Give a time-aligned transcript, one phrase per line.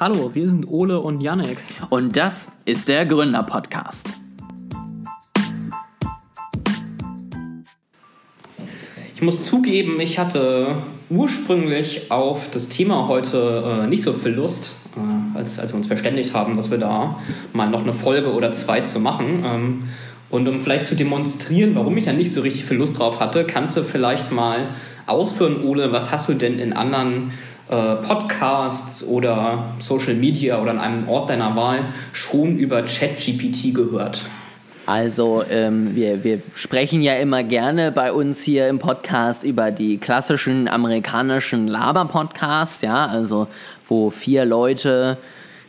[0.00, 1.56] Hallo, wir sind Ole und Janek.
[1.88, 4.14] Und das ist der Gründer-Podcast.
[9.14, 10.78] Ich muss zugeben, ich hatte
[11.10, 15.86] ursprünglich auf das Thema heute äh, nicht so viel Lust, äh, als, als wir uns
[15.86, 17.20] verständigt haben, dass wir da
[17.52, 19.44] mal noch eine Folge oder zwei zu machen.
[19.46, 19.84] Ähm,
[20.28, 23.44] und um vielleicht zu demonstrieren, warum ich da nicht so richtig viel Lust drauf hatte,
[23.44, 24.70] kannst du vielleicht mal
[25.06, 27.30] ausführen, Ole, was hast du denn in anderen
[27.68, 34.26] äh, Podcasts oder Social Media oder an einem Ort deiner Wahl schon über ChatGPT gehört?
[34.86, 39.96] Also ähm, wir, wir sprechen ja immer gerne bei uns hier im Podcast über die
[39.96, 43.48] klassischen amerikanischen Laber-Podcasts, ja, also
[43.88, 45.16] wo vier Leute,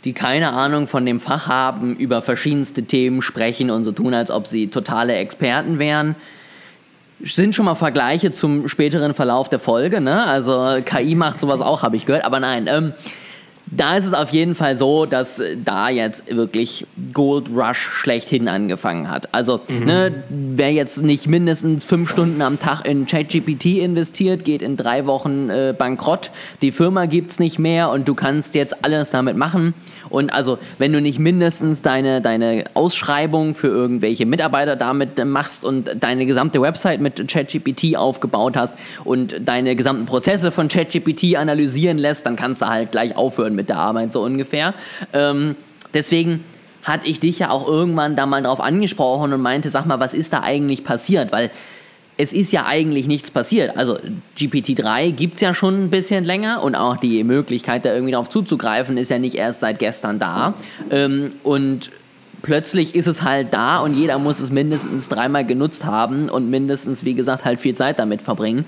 [0.03, 4.31] die keine Ahnung von dem Fach haben, über verschiedenste Themen sprechen und so tun, als
[4.31, 6.17] ob sie totale Experten wären
[7.23, 10.25] sind schon mal Vergleiche zum späteren Verlauf der Folge, ne?
[10.25, 12.25] Also KI macht sowas auch, habe ich gehört.
[12.25, 12.93] Aber nein, ähm,
[13.67, 19.09] da ist es auf jeden Fall so, dass da jetzt wirklich Gold Rush schlechthin angefangen
[19.09, 19.33] hat.
[19.33, 19.85] Also, mhm.
[19.85, 25.07] ne, wer jetzt nicht mindestens fünf Stunden am Tag in ChatGPT investiert, geht in drei
[25.07, 26.31] Wochen äh, bankrott.
[26.61, 29.73] Die Firma gibt es nicht mehr und du kannst jetzt alles damit machen.
[30.09, 35.89] Und also, wenn du nicht mindestens deine, deine Ausschreibung für irgendwelche Mitarbeiter damit machst und
[35.99, 42.25] deine gesamte Website mit ChatGPT aufgebaut hast und deine gesamten Prozesse von ChatGPT analysieren lässt,
[42.25, 44.73] dann kannst du halt gleich aufhören mit der Arbeit, so ungefähr.
[45.13, 45.55] Ähm,
[45.93, 46.43] deswegen
[46.83, 50.13] hatte ich dich ja auch irgendwann da mal drauf angesprochen und meinte, sag mal, was
[50.13, 51.31] ist da eigentlich passiert?
[51.31, 51.49] Weil
[52.17, 53.75] es ist ja eigentlich nichts passiert.
[53.75, 53.97] Also
[54.37, 58.29] GPT-3 gibt es ja schon ein bisschen länger und auch die Möglichkeit, da irgendwie darauf
[58.29, 60.53] zuzugreifen, ist ja nicht erst seit gestern da.
[60.91, 61.91] Ähm, und
[62.45, 67.03] plötzlich ist es halt da und jeder muss es mindestens dreimal genutzt haben und mindestens,
[67.03, 68.65] wie gesagt, halt viel Zeit damit verbringen.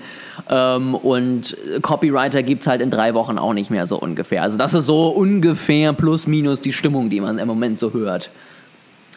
[0.50, 4.42] Ähm, und Copywriter gibt es halt in drei Wochen auch nicht mehr so ungefähr.
[4.42, 8.30] Also das ist so ungefähr plus minus die Stimmung, die man im Moment so hört.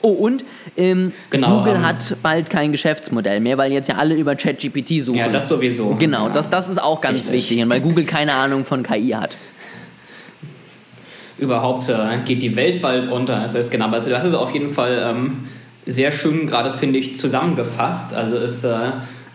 [0.04, 0.46] Oh, und
[0.78, 5.02] ähm, genau, Google ähm, hat bald kein Geschäftsmodell mehr, weil jetzt ja alle über ChatGPT
[5.02, 5.18] suchen.
[5.18, 5.96] Ja, das sowieso.
[5.96, 6.34] Genau, ja.
[6.34, 7.50] das, das ist auch ganz Richtig.
[7.50, 9.36] wichtig, weil Google keine Ahnung von KI hat
[11.42, 13.42] überhaupt äh, geht die Welt bald unter.
[13.42, 15.48] Das heißt, genau, also das ist auf jeden Fall ähm,
[15.86, 18.14] sehr schön gerade, finde ich, zusammengefasst.
[18.14, 18.92] Also es, äh,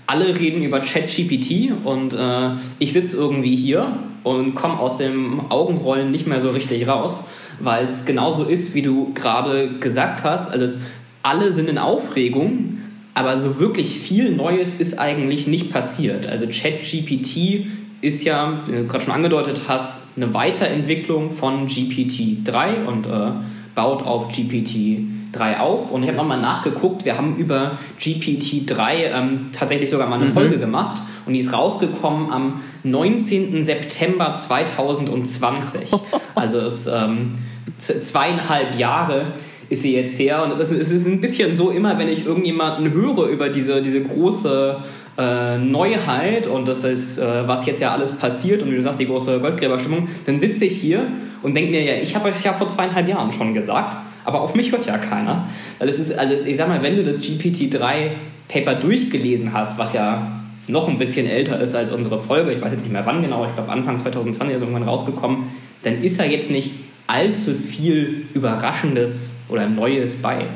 [0.06, 6.12] alle reden über ChatGPT und äh, ich sitze irgendwie hier und komme aus dem Augenrollen
[6.12, 7.25] nicht mehr so richtig raus,
[7.59, 10.53] weil es genauso ist, wie du gerade gesagt hast.
[10.53, 10.78] Also es,
[11.25, 12.78] alle sind in Aufregung,
[13.15, 16.28] aber so wirklich viel Neues ist eigentlich nicht passiert.
[16.28, 17.67] Also ChatGPT
[18.01, 23.33] ist ja, wie du gerade schon angedeutet hast, eine Weiterentwicklung von GPT-3 und äh,
[23.75, 25.91] baut auf GPT-3 auf.
[25.91, 30.35] Und ich habe nochmal nachgeguckt, wir haben über GPT-3 ähm, tatsächlich sogar mal eine mhm.
[30.35, 33.65] Folge gemacht und die ist rausgekommen am 19.
[33.65, 35.91] September 2020.
[36.35, 37.39] also ist ähm,
[37.79, 39.33] zweieinhalb Jahre
[39.69, 42.25] ist sie jetzt her und es ist, es ist ein bisschen so immer, wenn ich
[42.25, 44.77] irgendjemanden höre über diese, diese große
[45.19, 49.00] äh, Neuheit und dass das, äh, was jetzt ja alles passiert und wie du sagst,
[49.00, 51.06] die große Goldgräberstimmung, dann sitze ich hier
[51.43, 54.55] und denke mir, ja, ich habe euch ja vor zweieinhalb Jahren schon gesagt, aber auf
[54.55, 55.49] mich hört ja keiner.
[55.78, 60.32] Weil es ist, also ich sag mal, wenn du das GPT-3-Paper durchgelesen hast, was ja
[60.69, 63.47] noch ein bisschen älter ist als unsere Folge, ich weiß jetzt nicht mehr wann genau,
[63.47, 65.44] ich glaube Anfang 2020 ist irgendwann rausgekommen,
[65.82, 66.72] dann ist da jetzt nicht
[67.06, 70.47] allzu viel Überraschendes oder Neues bei.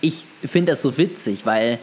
[0.00, 1.78] Ich finde das so witzig, weil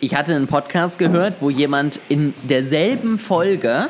[0.00, 3.88] ich hatte einen Podcast gehört, wo jemand in derselben Folge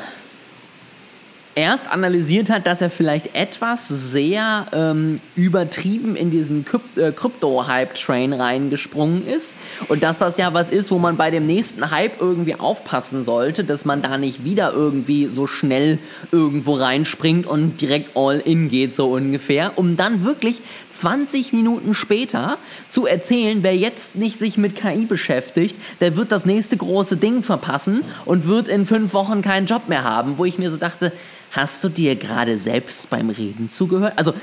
[1.55, 6.65] erst analysiert hat, dass er vielleicht etwas sehr ähm, übertrieben in diesen
[6.95, 9.55] äh, Krypto-Hype-Train reingesprungen ist.
[9.87, 13.63] Und dass das ja was ist, wo man bei dem nächsten Hype irgendwie aufpassen sollte,
[13.63, 15.99] dass man da nicht wieder irgendwie so schnell
[16.31, 22.57] irgendwo reinspringt und direkt all in geht, so ungefähr, um dann wirklich 20 Minuten später
[22.89, 27.43] zu erzählen, wer jetzt nicht sich mit KI beschäftigt, der wird das nächste große Ding
[27.43, 31.11] verpassen und wird in fünf Wochen keinen Job mehr haben, wo ich mir so dachte,
[31.53, 34.13] Hast du dir gerade selbst beim Reden zugehört?
[34.15, 34.33] Also,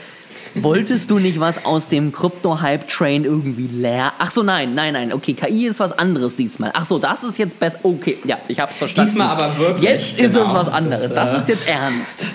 [0.55, 4.13] wolltest du nicht was aus dem Krypto-Hype-Train irgendwie leer?
[4.21, 5.13] Ach so, nein, nein, nein.
[5.13, 6.71] Okay, KI ist was anderes diesmal.
[6.73, 7.81] Ach so, das ist jetzt besser.
[7.83, 9.11] Okay, ja, ich hab's verstanden.
[9.11, 9.83] Diesmal aber wirklich.
[9.83, 10.47] Jetzt ist genau.
[10.47, 11.01] es was anderes.
[11.01, 12.27] Das ist, das ist jetzt ernst.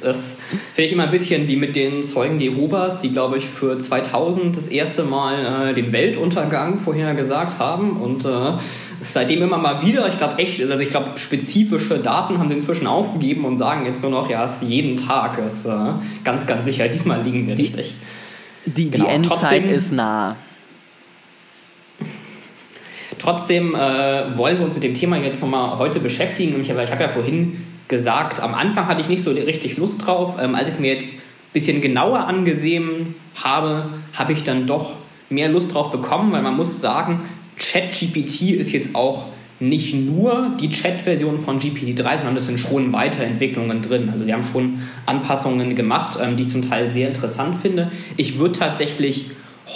[0.00, 0.36] Das
[0.74, 4.56] finde ich immer ein bisschen wie mit den Zeugen Jehovas, die, glaube ich, für 2000
[4.56, 8.52] das erste Mal äh, den Weltuntergang vorhergesagt haben und äh,
[9.02, 12.86] seitdem immer mal wieder, ich glaube echt, also ich glaube spezifische Daten haben sie inzwischen
[12.86, 15.70] aufgegeben und sagen jetzt nur noch, ja, es ist jeden Tag, ist äh,
[16.22, 17.94] ganz, ganz sicher, diesmal liegen wir richtig.
[18.64, 19.04] Die, genau.
[19.04, 20.36] die Endzeit Trotzdem, ist nah.
[23.18, 26.60] Trotzdem äh, wollen wir uns mit dem Thema jetzt nochmal heute beschäftigen.
[26.60, 30.04] Ich habe, ich habe ja vorhin gesagt, am Anfang hatte ich nicht so richtig Lust
[30.04, 30.36] drauf.
[30.40, 31.12] Ähm, als ich es mir jetzt
[31.52, 34.94] bisschen genauer angesehen habe, habe ich dann doch
[35.28, 37.20] mehr Lust drauf bekommen, weil man muss sagen,
[37.58, 39.26] ChatGPT ist jetzt auch
[39.60, 44.08] nicht nur die Chat-Version von GPT-3, sondern es sind schon Weiterentwicklungen drin.
[44.10, 47.92] Also sie haben schon Anpassungen gemacht, ähm, die ich zum Teil sehr interessant finde.
[48.16, 49.26] Ich würde tatsächlich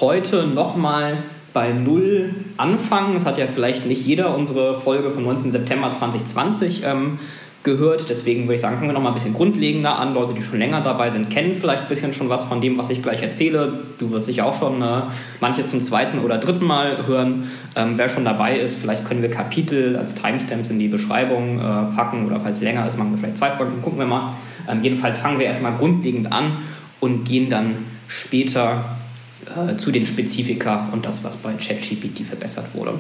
[0.01, 1.23] heute nochmal
[1.53, 3.15] bei Null anfangen.
[3.15, 5.53] Das hat ja vielleicht nicht jeder unsere Folge vom 19.
[5.53, 7.19] September 2020 ähm,
[7.67, 8.09] gehört.
[8.09, 10.15] Deswegen würde ich sagen, fangen wir noch mal ein bisschen grundlegender an.
[10.15, 12.89] Leute, die schon länger dabei sind, kennen vielleicht ein bisschen schon was von dem, was
[12.89, 13.81] ich gleich erzähle.
[13.99, 15.03] Du wirst sicher auch schon äh,
[15.41, 17.51] manches zum zweiten oder dritten Mal hören.
[17.75, 21.63] Ähm, wer schon dabei ist, vielleicht können wir Kapitel als Timestamps in die Beschreibung äh,
[21.95, 23.83] packen oder falls länger ist, machen wir vielleicht zwei Folgen.
[23.83, 24.37] Gucken wir mal.
[24.71, 26.59] Ähm, jedenfalls fangen wir erstmal grundlegend an
[27.01, 28.97] und gehen dann später
[29.45, 32.95] äh, zu den Spezifika und das, was bei ChatGPT verbessert wurde.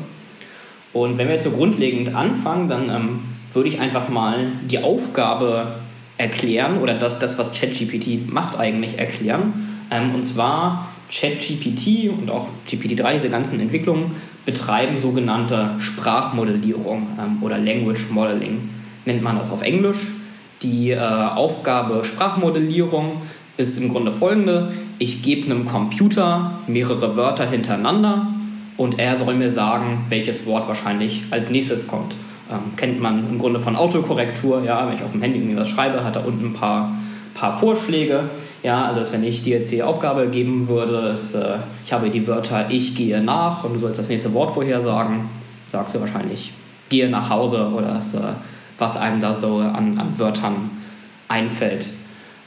[0.92, 3.18] Und wenn wir jetzt so grundlegend anfangen, dann ähm,
[3.52, 5.76] würde ich einfach mal die Aufgabe
[6.18, 9.80] erklären oder das, das was ChatGPT macht, eigentlich erklären.
[9.90, 14.12] Ähm, und zwar ChatGPT und auch GPT-3, diese ganzen Entwicklungen,
[14.44, 18.70] betreiben sogenannte Sprachmodellierung ähm, oder Language Modeling,
[19.04, 20.12] nennt man das auf Englisch.
[20.62, 23.22] Die äh, Aufgabe Sprachmodellierung
[23.56, 24.72] ist im Grunde folgende.
[24.98, 28.28] Ich gebe einem Computer mehrere Wörter hintereinander
[28.76, 32.16] und er soll mir sagen, welches Wort wahrscheinlich als nächstes kommt.
[32.50, 34.62] Ähm, kennt man im Grunde von Autokorrektur.
[34.64, 36.94] Ja, wenn ich auf dem Handy irgendwas schreibe, hat er unten ein paar,
[37.34, 38.30] paar Vorschläge.
[38.62, 42.26] Ja, also wenn ich dir jetzt die Aufgabe geben würde, ist, äh, ich habe die
[42.26, 45.28] Wörter ich gehe nach und du sollst das nächste Wort vorhersagen,
[45.68, 46.52] sagst du wahrscheinlich
[46.88, 48.20] gehe nach Hause oder das, äh,
[48.78, 50.70] was einem da so an, an Wörtern
[51.28, 51.90] einfällt.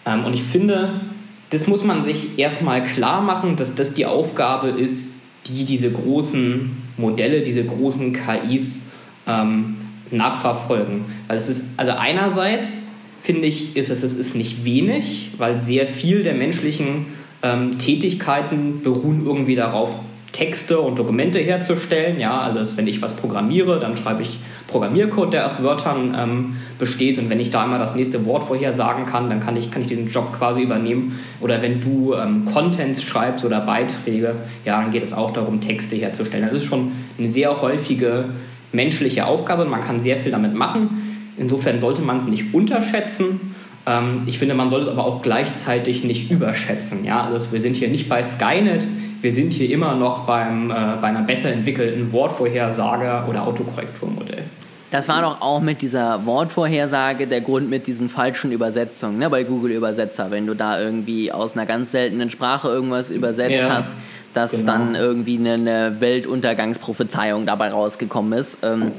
[0.05, 1.01] Ähm, und ich finde,
[1.49, 5.15] das muss man sich erstmal klar machen, dass das die Aufgabe ist,
[5.47, 8.81] die diese großen Modelle, diese großen KIs
[9.27, 9.77] ähm,
[10.11, 11.05] nachverfolgen.
[11.27, 12.87] Weil es ist, also einerseits
[13.21, 17.07] finde ich, ist es, es ist nicht wenig, weil sehr viel der menschlichen
[17.43, 19.95] ähm, Tätigkeiten beruhen irgendwie darauf,
[20.31, 22.19] Texte und Dokumente herzustellen.
[22.19, 27.17] Ja, also wenn ich was programmiere, dann schreibe ich Programmiercode, der aus Wörtern ähm, besteht.
[27.17, 29.87] Und wenn ich da einmal das nächste Wort vorhersagen kann, dann kann ich, kann ich
[29.87, 31.19] diesen Job quasi übernehmen.
[31.41, 34.35] Oder wenn du ähm, Contents schreibst oder Beiträge,
[34.65, 36.45] ja, dann geht es auch darum, Texte herzustellen.
[36.45, 38.29] Das ist schon eine sehr häufige
[38.71, 39.65] menschliche Aufgabe.
[39.65, 41.33] Man kann sehr viel damit machen.
[41.37, 43.55] Insofern sollte man es nicht unterschätzen.
[43.85, 47.03] Ähm, ich finde, man sollte es aber auch gleichzeitig nicht überschätzen.
[47.05, 47.23] Ja?
[47.23, 48.85] Also wir sind hier nicht bei Skynet,
[49.21, 54.45] wir sind hier immer noch beim, äh, bei einer besser entwickelten Wortvorhersage oder Autokorrekturmodell.
[54.91, 59.43] Das war doch auch mit dieser Wortvorhersage der Grund mit diesen falschen Übersetzungen ne, bei
[59.43, 60.31] Google Übersetzer.
[60.31, 63.91] Wenn du da irgendwie aus einer ganz seltenen Sprache irgendwas übersetzt ja, hast,
[64.33, 64.71] dass genau.
[64.73, 68.57] dann irgendwie eine, Weltuntergangsprophezeiung dabei rausgekommen ist.
[68.61, 68.91] Ähm,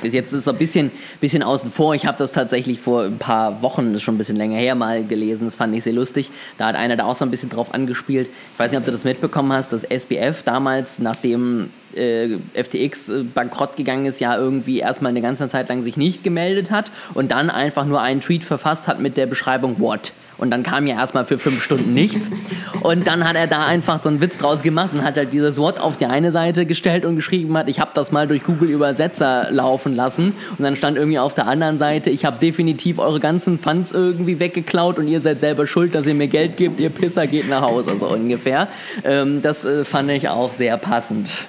[0.00, 0.90] bis jetzt ist es ein bisschen,
[1.20, 1.94] bisschen außen vor.
[1.94, 4.74] Ich habe das tatsächlich vor ein paar Wochen, das ist schon ein bisschen länger her,
[4.74, 5.44] mal gelesen.
[5.44, 6.30] Das fand ich sehr lustig.
[6.58, 8.28] Da hat einer da auch so ein bisschen drauf angespielt.
[8.52, 13.22] Ich weiß nicht, ob du das mitbekommen hast, dass SBF damals, nachdem äh, FTX äh,
[13.22, 17.30] bankrott gegangen ist, ja irgendwie erstmal eine ganze Zeit lang sich nicht gemeldet hat und
[17.30, 20.12] dann einfach nur einen Tweet verfasst hat mit der Beschreibung What?
[20.42, 22.28] Und dann kam ja erstmal für fünf Stunden nichts.
[22.80, 25.56] Und dann hat er da einfach so einen Witz draus gemacht und hat halt dieses
[25.56, 28.68] Wort auf die eine Seite gestellt und geschrieben hat, ich habe das mal durch Google
[28.68, 30.34] Übersetzer laufen lassen.
[30.58, 34.40] Und dann stand irgendwie auf der anderen Seite, ich habe definitiv eure ganzen Funds irgendwie
[34.40, 37.62] weggeklaut und ihr seid selber schuld, dass ihr mir Geld gebt, ihr Pisser geht nach
[37.62, 38.66] Hause, so ungefähr.
[39.04, 41.46] Ähm, das äh, fand ich auch sehr passend.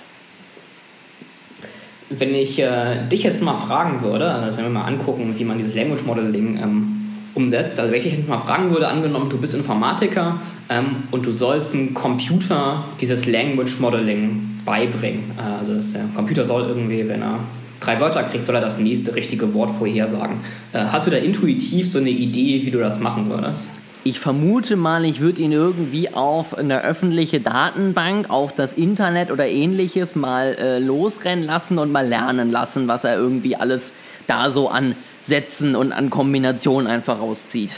[2.12, 5.58] Wenn ich äh, dich jetzt mal fragen würde, also wenn wir mal angucken, wie man
[5.58, 7.03] dieses Language Modeling ähm,
[7.36, 7.80] umsetzt.
[7.80, 11.74] Also wenn ich dich mal fragen würde, angenommen, du bist Informatiker ähm, und du sollst
[11.74, 15.32] einem Computer dieses Language Modeling beibringen.
[15.38, 17.40] Äh, also der Computer soll irgendwie, wenn er
[17.80, 20.38] drei Wörter kriegt, soll er das nächste richtige Wort vorhersagen.
[20.72, 23.70] Äh, hast du da intuitiv so eine Idee, wie du das machen würdest?
[24.06, 29.48] Ich vermute mal, ich würde ihn irgendwie auf eine öffentliche Datenbank, auf das Internet oder
[29.48, 33.94] ähnliches mal äh, losrennen lassen und mal lernen lassen, was er irgendwie alles
[34.28, 37.76] da so an Sätzen und an Kombinationen einfach rauszieht.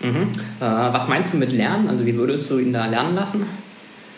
[0.00, 0.30] Mhm.
[0.60, 1.88] Äh, was meinst du mit Lernen?
[1.88, 3.46] Also wie würdest du ihn da lernen lassen?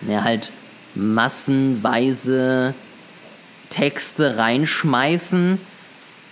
[0.07, 0.53] Ja, halt
[0.95, 2.75] massenweise
[3.71, 5.59] Texte reinschmeißen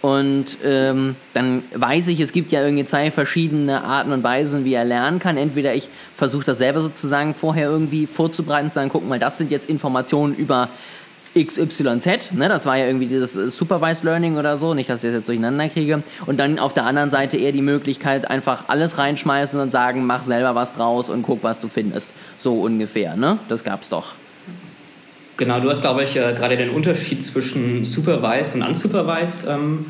[0.00, 4.74] und ähm, dann weiß ich, es gibt ja irgendwie zwei verschiedene Arten und Weisen, wie
[4.74, 5.36] er lernen kann.
[5.36, 9.50] Entweder ich versuche das selber sozusagen vorher irgendwie vorzubereiten, zu sagen, guck mal, das sind
[9.50, 10.68] jetzt Informationen über
[11.34, 15.10] XYZ, ne, das war ja irgendwie dieses äh, Supervised Learning oder so, nicht, dass ich
[15.10, 16.02] das jetzt durcheinander kriege.
[16.26, 20.22] Und dann auf der anderen Seite eher die Möglichkeit, einfach alles reinschmeißen und sagen, mach
[20.22, 22.12] selber was draus und guck, was du findest.
[22.38, 23.38] So ungefähr, ne?
[23.48, 24.12] Das gab's doch.
[25.36, 29.86] Genau, du hast, glaube ich, äh, gerade den Unterschied zwischen supervised und unsupervised ähm,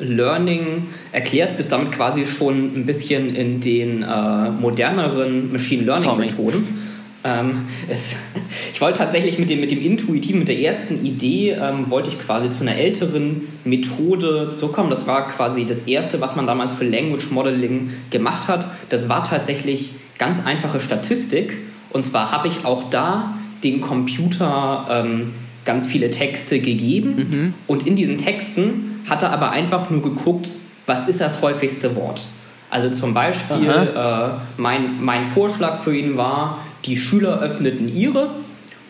[0.00, 6.87] Learning erklärt, bist damit quasi schon ein bisschen in den äh, moderneren Machine Learning Methoden.
[7.24, 8.16] Ähm, es,
[8.72, 12.18] ich wollte tatsächlich mit dem, mit dem Intuitiven, mit der ersten Idee, ähm, wollte ich
[12.18, 14.90] quasi zu einer älteren Methode zurückkommen.
[14.90, 18.68] Das war quasi das erste, was man damals für Language Modeling gemacht hat.
[18.88, 21.56] Das war tatsächlich ganz einfache Statistik.
[21.90, 23.34] Und zwar habe ich auch da
[23.64, 25.32] dem Computer ähm,
[25.64, 27.54] ganz viele Texte gegeben mhm.
[27.66, 30.50] und in diesen Texten hat er aber einfach nur geguckt,
[30.86, 32.26] was ist das häufigste Wort.
[32.70, 38.30] Also zum Beispiel, äh, mein, mein Vorschlag für ihn war, die Schüler öffneten ihre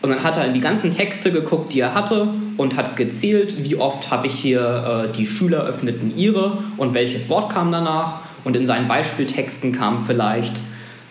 [0.01, 3.63] und dann hat er in die ganzen Texte geguckt, die er hatte und hat gezählt,
[3.63, 8.21] wie oft habe ich hier äh, die Schüler öffneten ihre und welches Wort kam danach.
[8.45, 10.61] Und in seinen Beispieltexten kamen vielleicht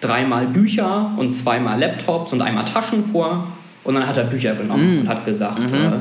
[0.01, 3.49] dreimal Bücher und zweimal Laptops und einmal Taschen vor.
[3.85, 5.01] Und dann hat er Bücher genommen mm.
[5.01, 5.79] und hat gesagt, mhm.
[5.79, 5.93] äh,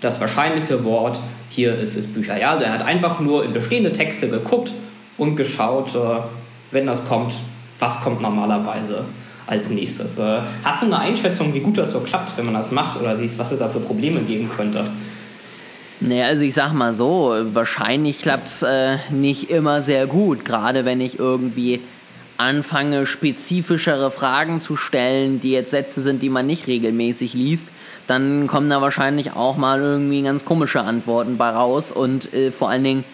[0.00, 2.38] das wahrscheinlichste Wort hier ist, ist Bücher.
[2.38, 4.72] Ja, also er hat einfach nur in bestehende Texte geguckt
[5.18, 5.98] und geschaut, äh,
[6.70, 7.34] wenn das kommt,
[7.78, 9.04] was kommt normalerweise
[9.46, 10.18] als nächstes.
[10.18, 13.18] Äh, hast du eine Einschätzung, wie gut das so klappt, wenn man das macht oder
[13.20, 14.84] was es da für Probleme geben könnte?
[16.00, 20.84] Naja, also ich sag mal so, wahrscheinlich klappt es äh, nicht immer sehr gut, gerade
[20.84, 21.80] wenn ich irgendwie
[22.38, 27.68] anfange, spezifischere Fragen zu stellen, die jetzt Sätze sind, die man nicht regelmäßig liest,
[28.08, 32.68] dann kommen da wahrscheinlich auch mal irgendwie ganz komische Antworten bei raus und äh, vor
[32.68, 33.04] allen Dingen,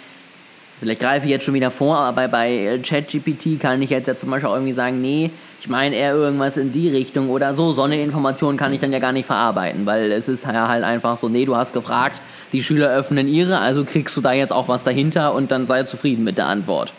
[0.81, 4.17] vielleicht greife ich jetzt schon wieder vor, aber bei, äh, ChatGPT kann ich jetzt ja
[4.17, 5.31] zum Beispiel auch irgendwie sagen, nee,
[5.61, 7.73] ich meine eher irgendwas in die Richtung oder so.
[7.73, 10.85] So eine Information kann ich dann ja gar nicht verarbeiten, weil es ist ja halt
[10.85, 12.21] einfach so, nee, du hast gefragt,
[12.53, 15.83] die Schüler öffnen ihre, also kriegst du da jetzt auch was dahinter und dann sei
[15.83, 16.93] zufrieden mit der Antwort.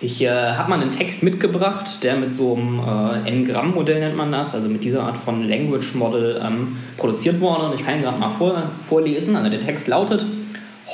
[0.00, 4.30] Ich äh, habe mal einen Text mitgebracht, der mit so einem äh, N-Gramm-Modell nennt man
[4.30, 7.64] das, also mit dieser Art von Language Model ähm, produziert wurde.
[7.66, 9.34] Und ich kann ihn gerade mal vor, vorlesen.
[9.34, 10.26] Also der Text lautet: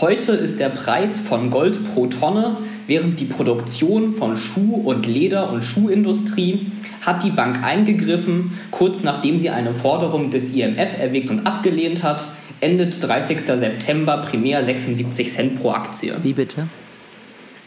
[0.01, 5.51] Heute ist der Preis von Gold pro Tonne, während die Produktion von Schuh- und Leder-
[5.51, 11.47] und Schuhindustrie hat die Bank eingegriffen, kurz nachdem sie eine Forderung des IMF erwägt und
[11.47, 12.25] abgelehnt hat.
[12.61, 13.41] Endet 30.
[13.41, 16.15] September primär 76 Cent pro Aktie.
[16.23, 16.67] Wie bitte?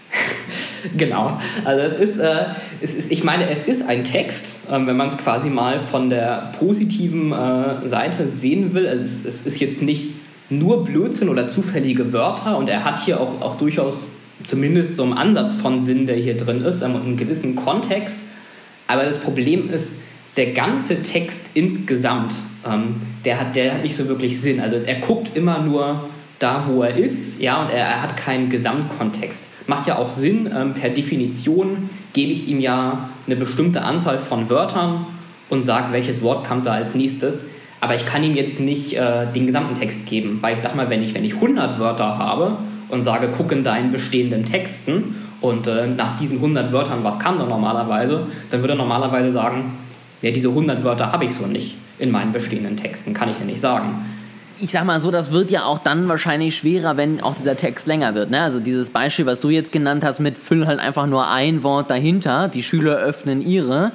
[0.97, 1.39] genau.
[1.65, 2.45] Also es ist, äh,
[2.81, 6.09] es ist, ich meine, es ist ein Text, äh, wenn man es quasi mal von
[6.09, 8.87] der positiven äh, Seite sehen will.
[8.87, 10.13] Also es, es, ist jetzt nicht
[10.57, 14.09] nur Blödsinn oder zufällige Wörter und er hat hier auch, auch durchaus
[14.43, 18.19] zumindest so einen Ansatz von Sinn, der hier drin ist, ähm, einen gewissen Kontext.
[18.87, 19.99] Aber das Problem ist,
[20.35, 22.33] der ganze Text insgesamt,
[22.67, 24.59] ähm, der, hat, der hat nicht so wirklich Sinn.
[24.59, 28.49] Also er guckt immer nur da, wo er ist, ja, und er, er hat keinen
[28.49, 29.49] Gesamtkontext.
[29.67, 34.49] Macht ja auch Sinn, ähm, per Definition gebe ich ihm ja eine bestimmte Anzahl von
[34.49, 35.05] Wörtern
[35.49, 37.45] und sage, welches Wort kommt da als nächstes.
[37.83, 40.89] Aber ich kann ihm jetzt nicht äh, den gesamten Text geben, weil ich sag mal,
[40.89, 42.55] wenn ich, wenn ich 100 Wörter habe
[42.87, 47.39] und sage, guck in deinen bestehenden Texten und äh, nach diesen 100 Wörtern, was kam
[47.39, 49.79] da normalerweise, dann würde er normalerweise sagen,
[50.21, 53.43] ja, diese 100 Wörter habe ich so nicht in meinen bestehenden Texten, kann ich ja
[53.43, 54.05] nicht sagen
[54.59, 57.85] ich sag mal so, das wird ja auch dann wahrscheinlich schwerer, wenn auch dieser Text
[57.85, 58.29] länger wird.
[58.29, 58.39] Ne?
[58.39, 61.89] Also dieses Beispiel, was du jetzt genannt hast, mit füll halt einfach nur ein Wort
[61.89, 63.91] dahinter, die Schüler öffnen ihre.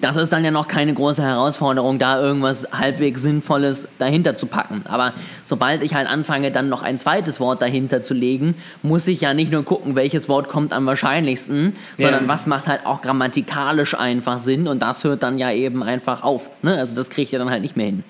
[0.00, 4.82] Das ist dann ja noch keine große Herausforderung, da irgendwas halbwegs Sinnvolles dahinter zu packen.
[4.86, 5.12] Aber
[5.44, 9.34] sobald ich halt anfange, dann noch ein zweites Wort dahinter zu legen, muss ich ja
[9.34, 12.06] nicht nur gucken, welches Wort kommt am wahrscheinlichsten, ja.
[12.06, 16.22] sondern was macht halt auch grammatikalisch einfach Sinn und das hört dann ja eben einfach
[16.22, 16.50] auf.
[16.62, 16.76] Ne?
[16.76, 18.04] Also das kriege ich ja dann halt nicht mehr hin.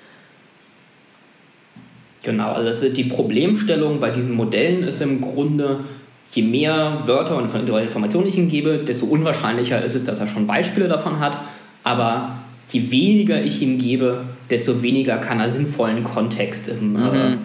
[2.26, 5.84] Genau, also die Problemstellung bei diesen Modellen ist im Grunde,
[6.32, 10.46] je mehr Wörter und Informationen ich ihm gebe, desto unwahrscheinlicher ist es, dass er schon
[10.48, 11.38] Beispiele davon hat.
[11.86, 16.98] Aber je weniger ich ihm gebe, desto weniger kann er sinnvollen Kontext im, mhm.
[16.98, 17.36] äh,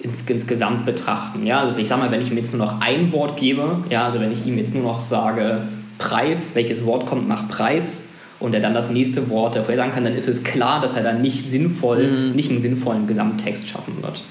[0.00, 1.44] ins, insgesamt betrachten.
[1.44, 4.06] Ja, also ich sage mal, wenn ich ihm jetzt nur noch ein Wort gebe, ja,
[4.06, 5.64] also wenn ich ihm jetzt nur noch sage
[5.98, 8.04] Preis, welches Wort kommt nach Preis,
[8.40, 11.04] und er dann das nächste Wort vorher sagen kann, dann ist es klar, dass er
[11.04, 12.32] dann nicht sinnvoll, mhm.
[12.32, 14.24] nicht einen sinnvollen Gesamttext schaffen wird.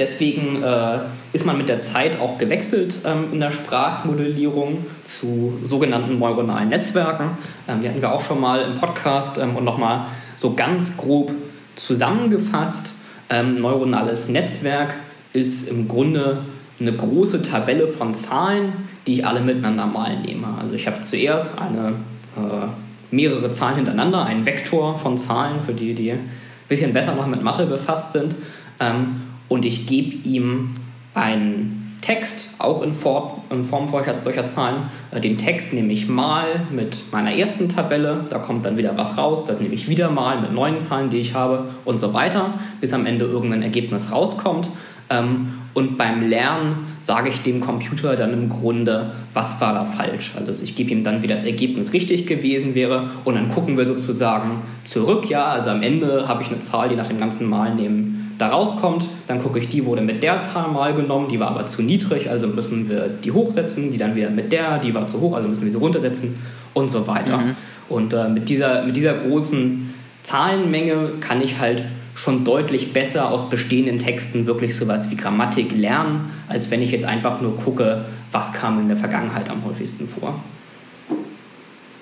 [0.00, 1.00] Deswegen äh,
[1.34, 7.36] ist man mit der Zeit auch gewechselt ähm, in der Sprachmodellierung zu sogenannten neuronalen Netzwerken.
[7.68, 11.32] Ähm, die hatten wir auch schon mal im Podcast ähm, und nochmal so ganz grob
[11.76, 12.94] zusammengefasst.
[13.28, 14.94] Ähm, neuronales Netzwerk
[15.34, 16.44] ist im Grunde
[16.80, 18.72] eine große Tabelle von Zahlen,
[19.06, 20.48] die ich alle miteinander mal nehme.
[20.58, 21.96] Also ich habe zuerst eine
[22.38, 22.68] äh,
[23.10, 26.30] mehrere Zahlen hintereinander, ein Vektor von Zahlen, für die, die ein
[26.70, 28.34] bisschen besser noch mit Mathe befasst sind.
[28.80, 30.70] Ähm, und ich gebe ihm
[31.12, 34.84] einen Text, auch in Form, in Form solcher Zahlen.
[35.10, 39.18] Äh, den Text nehme ich mal mit meiner ersten Tabelle, da kommt dann wieder was
[39.18, 42.54] raus, das nehme ich wieder mal mit neuen Zahlen, die ich habe und so weiter,
[42.80, 44.70] bis am Ende irgendein Ergebnis rauskommt.
[45.10, 50.32] Ähm, und beim Lernen sage ich dem Computer dann im Grunde, was war da falsch.
[50.36, 53.84] Also ich gebe ihm dann, wie das Ergebnis richtig gewesen wäre und dann gucken wir
[53.84, 55.28] sozusagen zurück.
[55.28, 58.48] Ja, also am Ende habe ich eine Zahl, die nach dem ganzen Mal nehmen da
[58.48, 59.08] rauskommt.
[59.26, 62.30] Dann gucke ich, die wurde mit der Zahl mal genommen, die war aber zu niedrig,
[62.30, 65.48] also müssen wir die hochsetzen, die dann wieder mit der, die war zu hoch, also
[65.48, 66.34] müssen wir sie runtersetzen
[66.74, 67.38] und so weiter.
[67.38, 67.56] Mhm.
[67.88, 69.92] Und äh, mit, dieser, mit dieser großen
[70.22, 76.30] Zahlenmenge kann ich halt schon deutlich besser aus bestehenden Texten wirklich sowas wie Grammatik lernen,
[76.48, 80.42] als wenn ich jetzt einfach nur gucke, was kam in der Vergangenheit am häufigsten vor.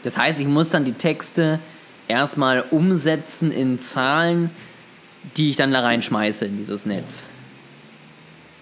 [0.02, 1.60] Das heißt, ich muss dann die Texte
[2.08, 4.50] erstmal umsetzen in Zahlen,
[5.36, 7.24] die ich dann da reinschmeiße in dieses Netz.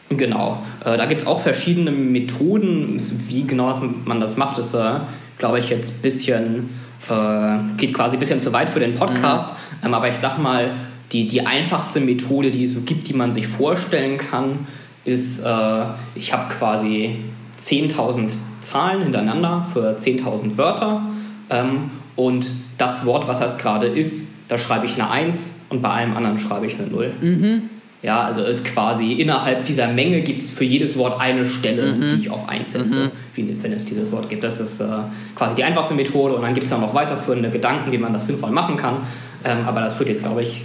[0.09, 2.97] Genau, äh, da gibt es auch verschiedene Methoden,
[3.29, 5.01] wie genau man das macht, ist, äh,
[5.39, 6.71] glaube ich, jetzt ein bisschen,
[7.11, 9.87] äh, geht quasi ein bisschen zu weit für den Podcast, mhm.
[9.87, 10.73] ähm, aber ich sag mal,
[11.13, 14.67] die, die einfachste Methode, die es so gibt, die man sich vorstellen kann,
[15.05, 15.85] ist, äh,
[16.15, 17.17] ich habe quasi
[17.61, 21.03] 10.000 Zahlen hintereinander für 10.000 Wörter
[21.51, 25.89] ähm, und das Wort, was das gerade ist, da schreibe ich eine 1 und bei
[25.89, 27.13] allem anderen schreibe ich eine 0.
[27.21, 27.63] Mhm.
[28.03, 32.09] Ja, also ist quasi innerhalb dieser Menge gibt es für jedes Wort eine Stelle, mhm.
[32.11, 33.11] die ich auf 1 setze, mhm.
[33.35, 34.45] wie, wenn es dieses Wort gibt.
[34.45, 34.87] Das ist äh,
[35.35, 38.27] quasi die einfachste Methode und dann gibt es auch noch weiterführende Gedanken, wie man das
[38.27, 38.97] sinnvoll machen kann.
[39.45, 40.63] Ähm, aber das führt jetzt, glaube ich,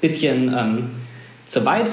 [0.00, 0.90] bisschen ähm,
[1.46, 1.90] zu weit.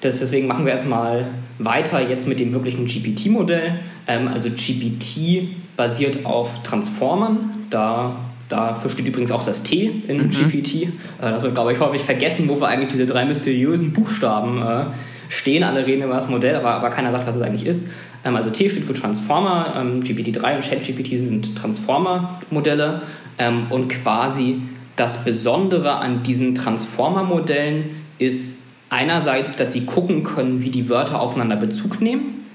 [0.00, 1.26] Das, deswegen machen wir erstmal
[1.58, 3.80] weiter jetzt mit dem wirklichen GPT-Modell.
[4.06, 7.50] Ähm, also GPT basiert auf Transformern.
[7.70, 8.16] Da,
[8.52, 10.30] dafür steht übrigens auch das T in mhm.
[10.30, 10.74] GPT.
[10.74, 10.88] Äh,
[11.20, 14.84] das wird, glaube ich, häufig vergessen, wofür eigentlich diese drei mysteriösen Buchstaben äh,
[15.28, 15.62] stehen.
[15.62, 17.88] Alle reden über das Modell, aber, aber keiner sagt, was es eigentlich ist.
[18.24, 19.74] Ähm, also T steht für Transformer.
[19.76, 23.02] Ähm, GPT-3 und ChatGPT sind Transformer-Modelle.
[23.38, 24.62] Ähm, und quasi
[24.96, 31.56] das Besondere an diesen Transformer-Modellen ist einerseits, dass sie gucken können, wie die Wörter aufeinander
[31.56, 32.46] Bezug nehmen,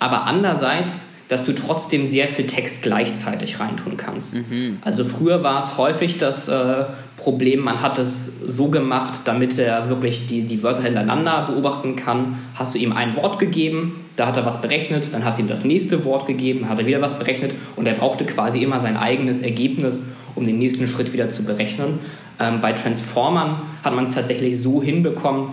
[0.00, 1.04] aber andererseits,
[1.34, 4.36] dass du trotzdem sehr viel Text gleichzeitig reintun kannst.
[4.36, 4.78] Mhm.
[4.82, 6.84] Also früher war es häufig das äh,
[7.16, 12.38] Problem, man hat es so gemacht, damit er wirklich die, die Wörter hintereinander beobachten kann.
[12.54, 15.48] Hast du ihm ein Wort gegeben, da hat er was berechnet, dann hast du ihm
[15.48, 18.96] das nächste Wort gegeben, hat er wieder was berechnet und er brauchte quasi immer sein
[18.96, 20.04] eigenes Ergebnis,
[20.36, 21.98] um den nächsten Schritt wieder zu berechnen.
[22.38, 25.48] Ähm, bei Transformern hat man es tatsächlich so hinbekommen,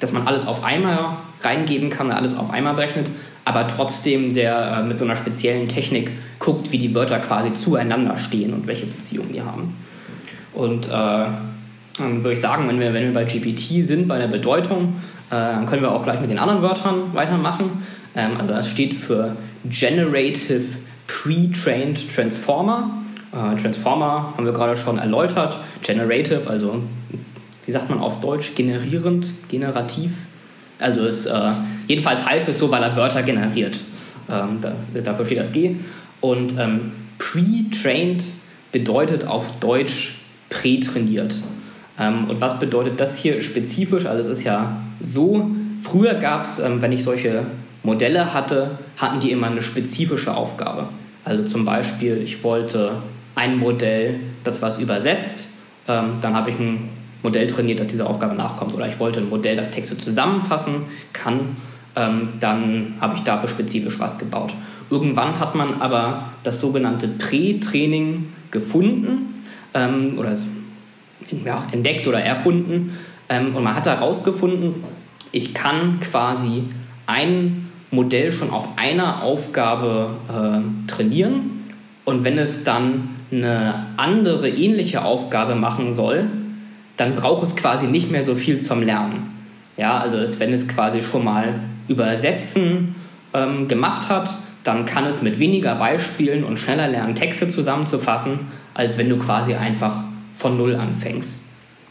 [0.00, 3.08] dass man alles auf einmal reingeben kann, alles auf einmal berechnet,
[3.44, 8.16] aber trotzdem der äh, mit so einer speziellen Technik guckt, wie die Wörter quasi zueinander
[8.18, 9.76] stehen und welche Beziehungen die haben.
[10.52, 11.26] Und äh,
[11.98, 14.96] würde ich sagen, wenn wir, wenn wir bei GPT sind, bei der Bedeutung,
[15.30, 17.82] äh, dann können wir auch gleich mit den anderen Wörtern weitermachen.
[18.14, 20.64] Ähm, also das steht für Generative
[21.06, 22.90] Pre-Trained Transformer.
[23.32, 25.58] Äh, Transformer haben wir gerade schon erläutert.
[25.82, 26.82] Generative, also
[27.66, 28.54] wie sagt man auf Deutsch?
[28.54, 30.12] Generierend, generativ.
[30.80, 31.52] Also es, äh,
[31.88, 33.82] jedenfalls heißt es so, weil er Wörter generiert.
[34.30, 35.76] Ähm, da, dafür steht das G.
[36.20, 38.22] Und ähm, pre-trained
[38.72, 41.34] bedeutet auf Deutsch prätrainiert.
[41.98, 44.06] Ähm, und was bedeutet das hier spezifisch?
[44.06, 47.44] Also es ist ja so, früher gab es, ähm, wenn ich solche
[47.82, 50.88] Modelle hatte, hatten die immer eine spezifische Aufgabe.
[51.24, 53.02] Also zum Beispiel, ich wollte
[53.34, 55.48] ein Modell, das was übersetzt.
[55.88, 56.88] Ähm, dann habe ich ein
[57.22, 58.74] Modell trainiert, das dieser Aufgabe nachkommt.
[58.74, 61.56] Oder ich wollte ein Modell, das Texte zusammenfassen kann.
[61.96, 64.54] Ähm, dann habe ich dafür spezifisch was gebaut.
[64.90, 70.36] Irgendwann hat man aber das sogenannte Prä-Training gefunden ähm, oder
[71.44, 72.96] ja, entdeckt oder erfunden.
[73.28, 74.74] Ähm, und man hat herausgefunden,
[75.32, 76.64] ich kann quasi
[77.06, 81.64] ein Modell schon auf einer Aufgabe äh, trainieren.
[82.04, 86.28] Und wenn es dann eine andere ähnliche Aufgabe machen soll,
[87.00, 89.30] dann braucht es quasi nicht mehr so viel zum Lernen.
[89.78, 91.54] Ja, also wenn es quasi schon mal
[91.88, 92.94] Übersetzen
[93.32, 98.40] ähm, gemacht hat, dann kann es mit weniger Beispielen und schneller lernen, Texte zusammenzufassen,
[98.74, 100.02] als wenn du quasi einfach
[100.34, 101.40] von Null anfängst.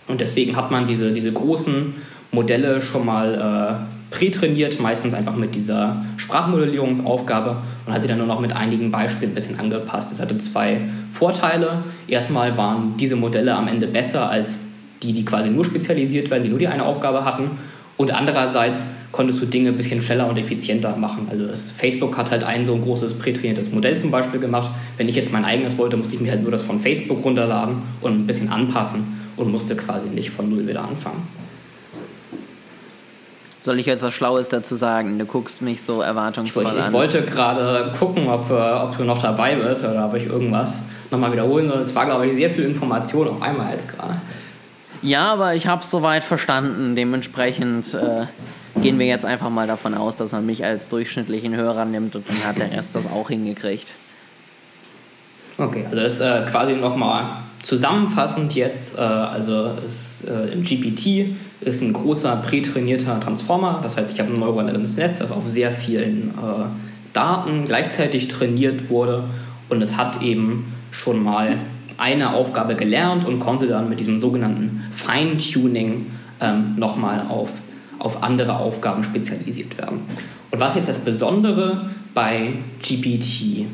[0.08, 1.95] Und deswegen hat man diese, diese großen
[2.32, 8.28] Modelle schon mal äh, prätrainiert, meistens einfach mit dieser Sprachmodellierungsaufgabe und hat sie dann nur
[8.28, 10.12] noch mit einigen Beispielen ein bisschen angepasst.
[10.12, 11.84] Das hatte zwei Vorteile.
[12.08, 14.69] Erstmal waren diese Modelle am Ende besser als
[15.04, 17.52] die, die quasi nur spezialisiert werden, die nur die eine Aufgabe hatten.
[17.98, 21.28] Und andererseits konntest du Dinge ein bisschen schneller und effizienter machen.
[21.30, 24.72] Also das Facebook hat halt ein so ein großes prätrainiertes Modell zum Beispiel gemacht.
[24.98, 27.82] Wenn ich jetzt mein eigenes wollte, musste ich mir halt nur das von Facebook runterladen
[28.02, 31.28] und ein bisschen anpassen und musste quasi nicht von null wieder anfangen.
[33.62, 35.20] Soll ich jetzt was Schlaues dazu sagen?
[35.20, 36.88] Du guckst mich so erwartungsvoll ich, ich an.
[36.88, 40.80] Ich wollte gerade gucken, ob, äh, ob du noch dabei bist oder ob ich irgendwas
[41.12, 41.80] nochmal wiederholen soll.
[41.80, 44.22] Es war, glaube ich, sehr viel Information auf einmal jetzt gerade.
[45.02, 46.96] Ja, aber ich habe es soweit verstanden.
[46.96, 48.26] Dementsprechend äh,
[48.82, 52.28] gehen wir jetzt einfach mal davon aus, dass man mich als durchschnittlichen Hörer nimmt und
[52.30, 53.94] dann hat der Rest das auch hingekriegt.
[55.58, 61.82] Okay, also das ist äh, quasi nochmal zusammenfassend jetzt, äh, also ist, äh, GPT ist
[61.82, 66.30] ein großer prätrainierter Transformer, das heißt, ich habe ein neuronales Netz, das auf sehr vielen
[66.30, 66.66] äh,
[67.12, 69.26] Daten gleichzeitig trainiert wurde
[69.68, 71.58] und es hat eben schon mal
[72.00, 76.08] eine Aufgabe gelernt und konnte dann mit diesem sogenannten Feintuning
[76.42, 77.52] ähm, nochmal auf,
[78.00, 80.02] auf andere Aufgaben spezialisiert werden.
[80.52, 83.68] Und was jetzt das Besondere bei GPT-3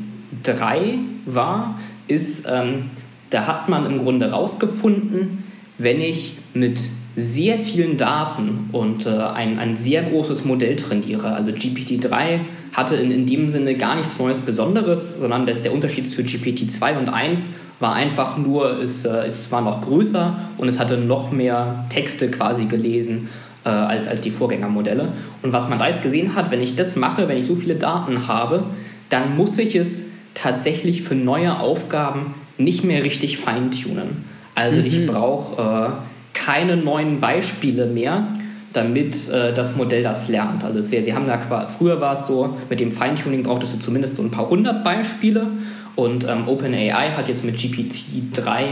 [1.24, 2.90] war, ist, ähm,
[3.30, 5.44] da hat man im Grunde herausgefunden,
[5.78, 6.80] wenn ich mit
[7.16, 11.32] sehr vielen Daten und äh, ein, ein sehr großes Modell trainiere.
[11.32, 12.40] Also GPT-3
[12.74, 16.98] hatte in, in dem Sinne gar nichts Neues Besonderes, sondern das, der Unterschied zu GPT-2
[16.98, 21.32] und 1 war einfach nur, es, äh, es war noch größer und es hatte noch
[21.32, 23.28] mehr Texte quasi gelesen
[23.64, 25.12] äh, als, als die Vorgängermodelle.
[25.42, 27.74] Und was man da jetzt gesehen hat, wenn ich das mache, wenn ich so viele
[27.74, 28.64] Daten habe,
[29.08, 34.24] dann muss ich es tatsächlich für neue Aufgaben nicht mehr richtig feintunen.
[34.54, 34.86] Also mhm.
[34.86, 35.90] ich brauche äh,
[36.32, 38.28] keine neuen Beispiele mehr,
[38.76, 40.64] damit äh, das Modell das lernt.
[40.64, 44.16] Also sehr, sie haben da früher war es so, mit dem Feintuning brauchtest du zumindest
[44.16, 45.48] so ein paar hundert Beispiele
[45.94, 48.64] und ähm, OpenAI hat jetzt mit GPT-3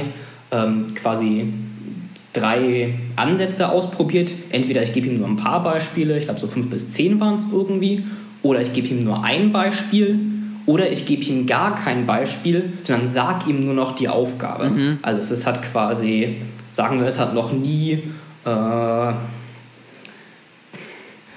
[0.52, 1.52] ähm, quasi
[2.32, 4.32] drei Ansätze ausprobiert.
[4.50, 7.36] Entweder ich gebe ihm nur ein paar Beispiele, ich glaube so fünf bis zehn waren
[7.36, 8.04] es irgendwie,
[8.42, 10.18] oder ich gebe ihm nur ein Beispiel
[10.66, 14.70] oder ich gebe ihm gar kein Beispiel, sondern sage ihm nur noch die Aufgabe.
[14.70, 14.98] Mhm.
[15.02, 16.36] Also es hat quasi,
[16.72, 18.02] sagen wir, es hat noch nie
[18.44, 19.12] äh,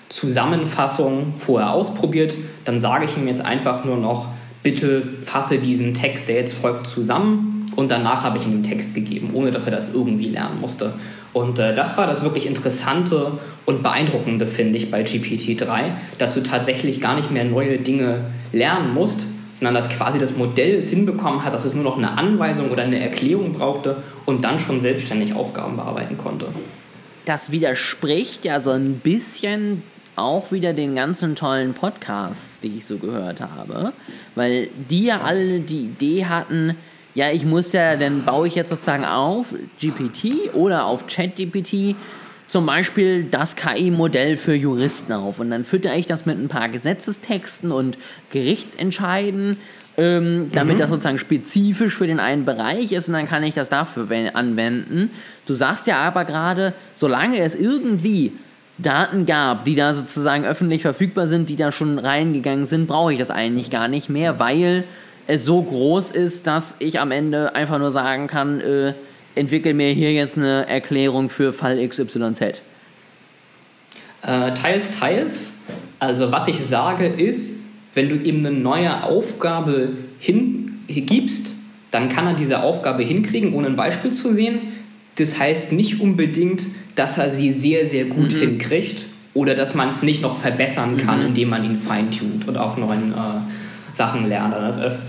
[0.09, 2.37] Zusammenfassung vorher ausprobiert.
[2.65, 4.27] Dann sage ich ihm jetzt einfach nur noch,
[4.63, 7.71] bitte fasse diesen Text, der jetzt folgt, zusammen.
[7.75, 10.93] Und danach habe ich ihm den Text gegeben, ohne dass er das irgendwie lernen musste.
[11.31, 16.41] Und äh, das war das wirklich Interessante und Beeindruckende, finde ich, bei GPT-3, dass du
[16.41, 21.43] tatsächlich gar nicht mehr neue Dinge lernen musst, sondern dass quasi das Modell es hinbekommen
[21.43, 25.35] hat, dass es nur noch eine Anweisung oder eine Erklärung brauchte und dann schon selbstständig
[25.35, 26.47] Aufgaben bearbeiten konnte.
[27.25, 29.83] Das widerspricht ja so ein bisschen
[30.17, 33.93] auch wieder den ganzen tollen Podcasts, die ich so gehört habe,
[34.35, 36.75] weil die ja alle die Idee hatten,
[37.13, 41.95] ja, ich muss ja, dann baue ich jetzt sozusagen auf GPT oder auf ChatGPT
[42.47, 46.69] zum Beispiel das KI-Modell für Juristen auf und dann fütter ich das mit ein paar
[46.69, 47.97] Gesetzestexten und
[48.31, 49.57] Gerichtsentscheiden,
[49.97, 50.79] ähm, damit mhm.
[50.79, 55.09] das sozusagen spezifisch für den einen Bereich ist und dann kann ich das dafür anwenden.
[55.45, 58.33] Du sagst ja aber gerade, solange es irgendwie
[58.77, 63.19] Daten gab, die da sozusagen öffentlich verfügbar sind, die da schon reingegangen sind, brauche ich
[63.19, 64.85] das eigentlich gar nicht mehr, weil
[65.25, 68.93] es so groß ist, dass ich am Ende einfach nur sagen kann, äh,
[69.35, 72.41] entwickel mir hier jetzt eine Erklärung für Fall XYZ.
[74.23, 75.51] Äh, teils, teils.
[75.99, 77.63] Also was ich sage ist,
[77.93, 81.55] wenn du ihm eine neue Aufgabe hingibst,
[81.91, 84.73] dann kann er diese Aufgabe hinkriegen, ohne ein Beispiel zu sehen.
[85.17, 88.39] Das heißt nicht unbedingt, dass er sie sehr, sehr gut mhm.
[88.39, 91.27] hinkriegt oder dass man es nicht noch verbessern kann, mhm.
[91.27, 93.41] indem man ihn feintunt und auf neuen äh,
[93.93, 94.53] Sachen lernt.
[94.53, 95.07] Das ist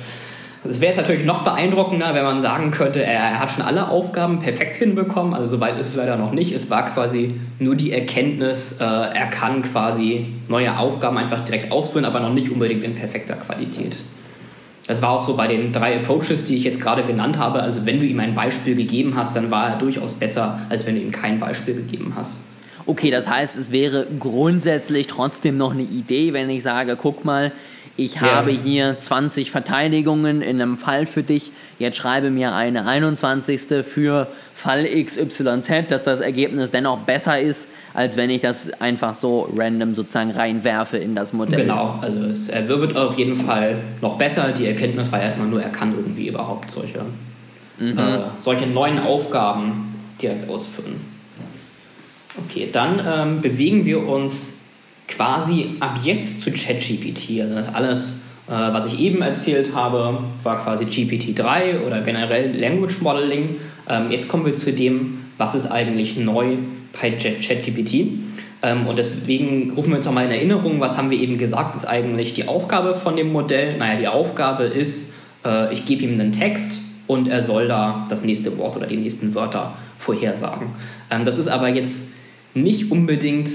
[0.69, 4.41] es wäre jetzt natürlich noch beeindruckender, wenn man sagen könnte, er, hat schon alle Aufgaben
[4.41, 5.33] perfekt hinbekommen.
[5.33, 6.53] Also soweit ist es leider noch nicht.
[6.53, 12.05] Es war quasi nur die Erkenntnis, äh, er kann quasi neue Aufgaben einfach direkt ausführen,
[12.05, 14.03] aber noch nicht unbedingt in perfekter Qualität.
[14.89, 17.63] Das war auch so bei den drei Approaches, die ich jetzt gerade genannt habe.
[17.63, 20.95] Also wenn du ihm ein Beispiel gegeben hast, dann war er durchaus besser, als wenn
[20.95, 22.41] du ihm kein Beispiel gegeben hast.
[22.87, 27.53] Okay, das heißt, es wäre grundsätzlich trotzdem noch eine Idee, wenn ich sage, guck mal,
[27.99, 28.21] ich ja.
[28.21, 33.85] habe hier 20 Verteidigungen in einem Fall für dich, jetzt schreibe mir eine 21.
[33.85, 39.53] für Fall XYZ, dass das Ergebnis dennoch besser ist, als wenn ich das einfach so
[39.57, 41.63] random sozusagen reinwerfe in das Modell.
[41.63, 44.53] Genau, also es wird auf jeden Fall noch besser.
[44.53, 47.01] Die Erkenntnis war erstmal nur, er kann irgendwie überhaupt solche,
[47.79, 47.99] mhm.
[47.99, 51.01] äh, solche neuen Aufgaben direkt ausführen.
[52.47, 54.59] Okay, dann ähm, bewegen wir uns
[55.09, 57.41] quasi ab jetzt zu ChatGPT.
[57.41, 58.13] Also das alles,
[58.47, 63.57] äh, was ich eben erzählt habe, war quasi GPT-3 oder generell Language Modeling.
[63.89, 66.59] Ähm, jetzt kommen wir zu dem, was ist eigentlich neu
[67.01, 68.07] bei ChatGPT.
[68.63, 71.87] Ähm, und deswegen rufen wir uns nochmal in Erinnerung, was haben wir eben gesagt, ist
[71.87, 73.79] eigentlich die Aufgabe von dem Modell.
[73.79, 78.25] Naja, die Aufgabe ist, äh, ich gebe ihm einen Text und er soll da das
[78.25, 80.69] nächste Wort oder die nächsten Wörter vorhersagen.
[81.11, 82.05] Ähm, das ist aber jetzt
[82.55, 83.51] nicht unbedingt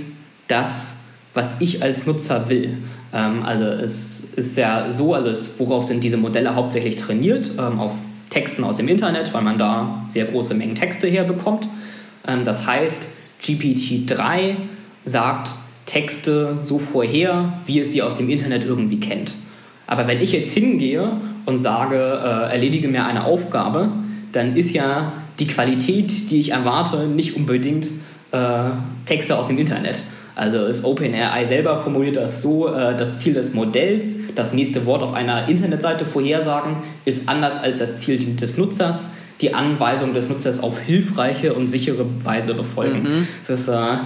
[0.48, 0.98] das,
[1.34, 2.78] was ich als Nutzer will.
[3.14, 7.52] Ähm, also es ist ja so, also es, worauf sind diese Modelle hauptsächlich trainiert?
[7.58, 7.94] Ähm, auf
[8.30, 11.68] Texten aus dem Internet, weil man da sehr große Mengen Texte herbekommt.
[12.28, 13.06] Ähm, das heißt,
[13.42, 14.56] GPT-3
[15.06, 15.52] sagt,
[15.86, 19.36] Texte so vorher, wie es sie aus dem Internet irgendwie kennt.
[19.86, 23.92] Aber wenn ich jetzt hingehe und sage, äh, erledige mir eine Aufgabe,
[24.32, 27.88] dann ist ja die Qualität, die ich erwarte, nicht unbedingt
[28.32, 28.70] äh,
[29.06, 30.04] Texte aus dem Internet.
[30.36, 35.04] Also ist OpenAI selber formuliert das so, äh, das Ziel des Modells, das nächste Wort
[35.04, 39.08] auf einer Internetseite vorhersagen, ist anders als das Ziel des Nutzers,
[39.42, 43.04] die Anweisung des Nutzers auf hilfreiche und sichere Weise befolgen.
[43.04, 43.28] Mhm.
[43.48, 43.98] Das ist, äh,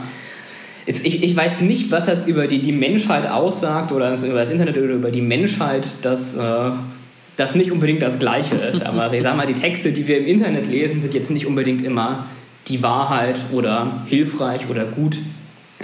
[0.85, 4.39] ist, ich, ich weiß nicht, was das über die, die Menschheit aussagt oder das, über
[4.39, 6.71] das Internet oder über die Menschheit, dass äh,
[7.37, 8.85] das nicht unbedingt das Gleiche ist.
[8.85, 11.83] Aber ich sage mal, die Texte, die wir im Internet lesen, sind jetzt nicht unbedingt
[11.83, 12.25] immer
[12.67, 15.17] die Wahrheit oder hilfreich oder gut.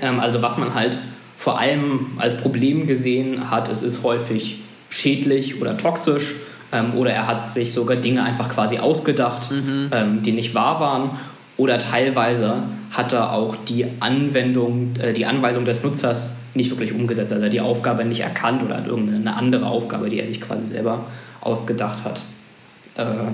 [0.04, 1.00] Ähm, also was man halt
[1.36, 6.36] vor allem als Problem gesehen hat, es ist häufig schädlich oder toxisch
[6.72, 9.90] ähm, oder er hat sich sogar Dinge einfach quasi ausgedacht, mhm.
[9.92, 11.12] ähm, die nicht wahr waren.
[11.56, 17.34] Oder teilweise hat er auch die Anwendung, äh, die Anweisung des Nutzers nicht wirklich umgesetzt,
[17.34, 21.06] also die Aufgabe nicht erkannt oder hat irgendeine andere Aufgabe, die er sich quasi selber
[21.42, 22.22] ausgedacht hat,
[22.96, 23.32] äh,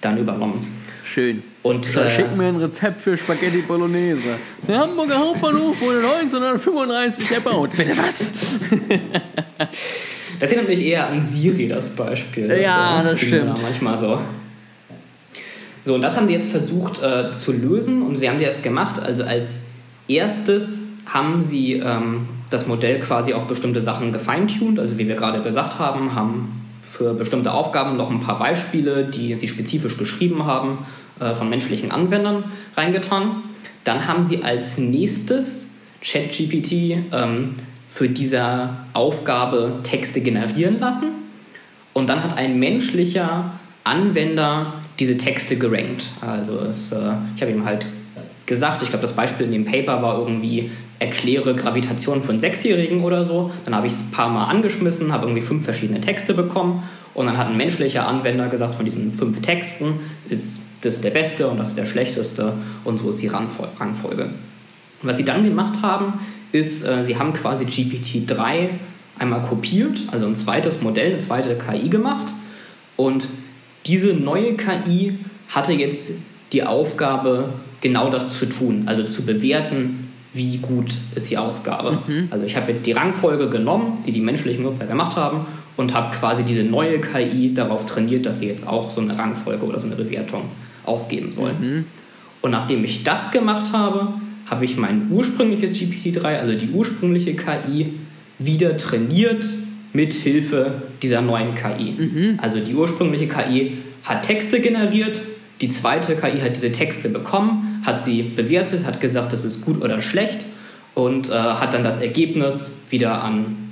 [0.00, 0.85] dann übernommen.
[1.16, 1.42] Schön.
[1.62, 4.36] Und äh, schick mir ein Rezept für Spaghetti Bolognese.
[4.68, 7.70] Der Hamburger Hauptbahnhof wurde 1935 erbaut.
[7.74, 8.34] Bitte was?
[10.38, 12.48] das erinnert mich eher an Siri, das Beispiel.
[12.48, 13.62] Das ja, das stimmt.
[13.62, 14.20] Manchmal so.
[15.86, 19.00] So, und das haben die jetzt versucht äh, zu lösen und sie haben das gemacht.
[19.00, 19.60] Also als
[20.08, 24.78] erstes haben sie ähm, das Modell quasi auf bestimmte Sachen gefeintuned.
[24.78, 29.34] Also wie wir gerade gesagt haben, haben für bestimmte Aufgaben noch ein paar Beispiele, die
[29.36, 30.78] sie spezifisch geschrieben haben,
[31.20, 32.44] äh, von menschlichen Anwendern
[32.76, 33.44] reingetan.
[33.84, 35.68] Dann haben sie als nächstes
[36.02, 36.72] ChatGPT
[37.12, 37.54] ähm,
[37.88, 41.08] für diese Aufgabe Texte generieren lassen.
[41.92, 43.52] Und dann hat ein menschlicher
[43.84, 46.10] Anwender diese Texte gerankt.
[46.20, 47.86] Also es, äh, ich habe ihm halt
[48.44, 53.24] gesagt, ich glaube, das Beispiel in dem Paper war irgendwie, erkläre Gravitation von Sechsjährigen oder
[53.24, 53.50] so.
[53.64, 57.26] Dann habe ich es ein paar Mal angeschmissen, habe irgendwie fünf verschiedene Texte bekommen und
[57.26, 61.58] dann hat ein menschlicher Anwender gesagt, von diesen fünf Texten ist das der beste und
[61.58, 64.30] das ist der schlechteste und so ist die Rangfolge.
[65.02, 66.14] Was sie dann gemacht haben,
[66.52, 68.70] ist, äh, sie haben quasi GPT-3
[69.18, 72.32] einmal kopiert, also ein zweites Modell, eine zweite KI gemacht
[72.96, 73.28] und
[73.86, 75.18] diese neue KI
[75.48, 76.14] hatte jetzt
[76.52, 81.98] die Aufgabe, genau das zu tun, also zu bewerten, wie gut ist die Ausgabe.
[82.06, 82.28] Mhm.
[82.30, 85.46] Also ich habe jetzt die Rangfolge genommen, die die menschlichen Nutzer gemacht haben
[85.76, 89.64] und habe quasi diese neue KI darauf trainiert, dass sie jetzt auch so eine Rangfolge
[89.64, 90.42] oder so eine Bewertung
[90.86, 91.52] ausgeben soll.
[91.52, 91.84] Mhm.
[92.42, 94.12] Und nachdem ich das gemacht habe,
[94.48, 97.94] habe ich mein ursprüngliches GPT-3, also die ursprüngliche KI,
[98.38, 99.44] wieder trainiert
[99.92, 101.92] mit Hilfe dieser neuen KI.
[101.92, 102.38] Mhm.
[102.40, 105.22] Also die ursprüngliche KI hat Texte generiert,
[105.60, 109.82] die zweite KI hat diese Texte bekommen, hat sie bewertet, hat gesagt, das ist gut
[109.82, 110.44] oder schlecht
[110.94, 113.65] und äh, hat dann das Ergebnis wieder an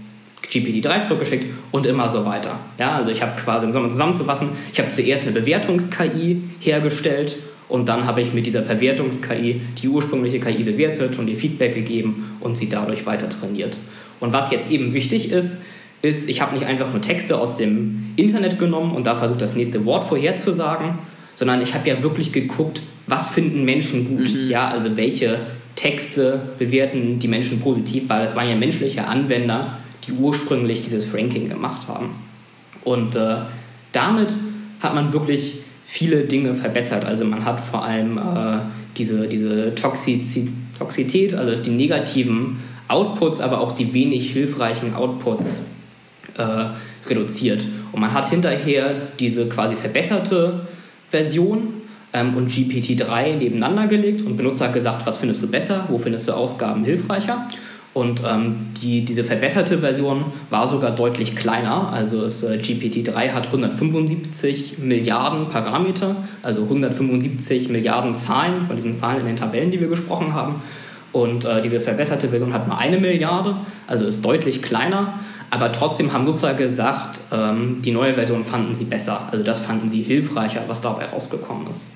[0.51, 2.59] GPT-3 zurückgeschickt und immer so weiter.
[2.79, 7.37] Ja, also ich habe quasi, um es zusammenzufassen, ich habe zuerst eine Bewertungs-KI hergestellt
[7.69, 12.39] und dann habe ich mit dieser Bewertungs-KI die ursprüngliche KI bewertet und ihr Feedback gegeben
[12.41, 13.79] und sie dadurch weiter trainiert.
[14.21, 15.63] Und was jetzt eben wichtig ist,
[16.03, 19.55] ist, ich habe nicht einfach nur Texte aus dem Internet genommen und da versucht, das
[19.55, 20.99] nächste Wort vorherzusagen,
[21.35, 24.35] sondern ich habe ja wirklich geguckt, was finden Menschen gut.
[24.35, 24.51] Mhm.
[24.51, 25.41] Ja, also welche
[25.75, 31.49] Texte bewerten die Menschen positiv, weil es waren ja menschliche Anwender, die ursprünglich dieses Ranking
[31.49, 32.11] gemacht haben.
[32.85, 33.37] Und äh,
[33.93, 34.35] damit
[34.81, 37.05] hat man wirklich viele Dinge verbessert.
[37.05, 38.59] Also man hat vor allem äh,
[38.97, 45.65] diese, diese Toxizität, also die negativen Outputs, aber auch die wenig hilfreichen Outputs
[46.37, 46.67] äh,
[47.09, 47.65] reduziert.
[47.93, 50.67] Und man hat hinterher diese quasi verbesserte
[51.11, 56.29] Version ähm, und GPT-3 nebeneinander gelegt und Benutzer gesagt, was findest du besser, wo findest
[56.29, 57.49] du Ausgaben hilfreicher.
[57.95, 61.93] Und ähm, die, diese verbesserte Version war sogar deutlich kleiner.
[61.93, 69.21] Also das äh, GPT-3 hat 175 Milliarden Parameter, also 175 Milliarden Zahlen von diesen Zahlen
[69.21, 70.57] in den Tabellen, die wir gesprochen haben.
[71.13, 75.21] Und äh, diese verbesserte Version hat nur eine Milliarde, also ist deutlich kleiner.
[75.51, 79.29] Aber trotzdem haben Nutzer gesagt, ähm, die neue Version fanden sie besser.
[79.31, 81.91] Also das fanden sie hilfreicher, was dabei rausgekommen ist.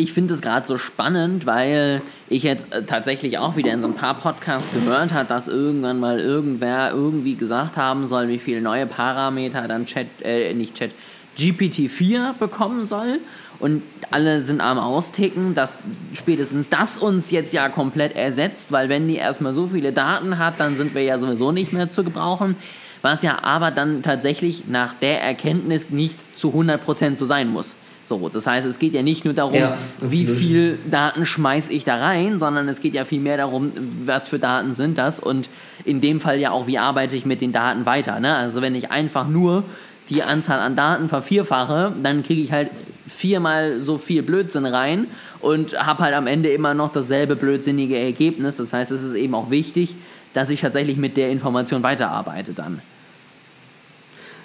[0.00, 3.88] Ich finde es gerade so spannend, weil ich jetzt äh, tatsächlich auch wieder in so
[3.88, 8.60] ein paar Podcasts gehört habe, dass irgendwann mal irgendwer irgendwie gesagt haben soll, wie viele
[8.60, 10.92] neue Parameter dann Chat, äh, nicht Chat,
[11.36, 13.18] GPT-4 bekommen soll
[13.58, 13.82] und
[14.12, 15.74] alle sind am Austicken, dass
[16.12, 20.60] spätestens das uns jetzt ja komplett ersetzt, weil wenn die erstmal so viele Daten hat,
[20.60, 22.54] dann sind wir ja sowieso nicht mehr zu gebrauchen.
[23.02, 27.74] Was ja aber dann tatsächlich nach der Erkenntnis nicht zu 100% so sein muss.
[28.08, 31.84] So, das heißt, es geht ja nicht nur darum, Ja, wie viel Daten schmeiß ich
[31.84, 33.72] da rein, sondern es geht ja viel mehr darum,
[34.04, 35.48] was für Daten sind das und
[35.84, 38.18] in dem Fall ja auch, wie arbeite ich mit den Daten weiter.
[38.20, 38.34] Ne?
[38.34, 39.64] Also wenn ich einfach nur
[40.10, 42.70] die Anzahl an Daten vervierfache, dann kriege ich halt
[43.06, 45.06] viermal so viel Blödsinn rein
[45.40, 48.56] und habe halt am Ende immer noch dasselbe blödsinnige Ergebnis.
[48.56, 49.96] Das heißt, es ist eben auch wichtig,
[50.34, 52.80] dass ich tatsächlich mit der Information weiterarbeite dann.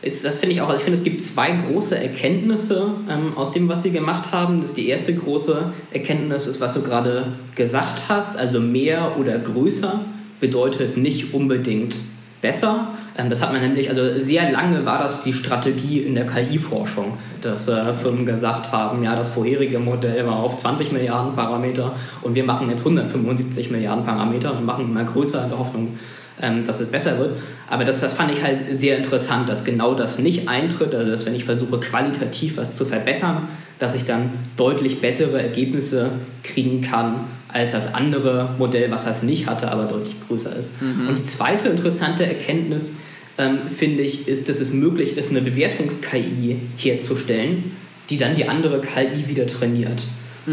[0.03, 3.51] Ist, das finde ich auch, also ich finde, es gibt zwei große Erkenntnisse ähm, aus
[3.51, 4.59] dem, was sie gemacht haben.
[4.59, 10.03] Das die erste große Erkenntnis, ist, was du gerade gesagt hast, also mehr oder größer
[10.41, 11.95] bedeutet nicht unbedingt
[12.41, 12.89] besser.
[13.17, 17.17] Ähm, das hat man nämlich, also sehr lange war das die Strategie in der KI-Forschung,
[17.41, 22.35] dass äh, Firmen gesagt haben, ja, das vorherige Modell war auf 20 Milliarden Parameter und
[22.35, 25.97] wir machen jetzt 175 Milliarden Parameter und machen immer größer in der Hoffnung,
[26.41, 27.38] ähm, dass es besser wird.
[27.69, 31.26] Aber das, das fand ich halt sehr interessant, dass genau das nicht eintritt, also dass
[31.26, 33.48] wenn ich versuche, qualitativ was zu verbessern,
[33.80, 36.12] dass ich dann deutlich bessere Ergebnisse
[36.43, 40.74] kriegen kann als das andere Modell, was das nicht hatte, aber deutlich größer ist.
[41.08, 42.93] Und die zweite interessante Erkenntnis,
[43.38, 47.72] ähm, finde ich, ist, dass es möglich ist, eine Bewertungs-KI herzustellen,
[48.10, 50.04] die dann die andere KI wieder trainiert.